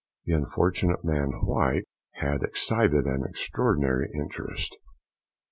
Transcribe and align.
The 0.25 0.33
unfortunate 0.33 1.03
man 1.05 1.27
White 1.43 1.85
had 2.13 2.41
excited 2.41 3.05
an 3.05 3.23
extraordinary 3.23 4.09
interest. 4.11 4.75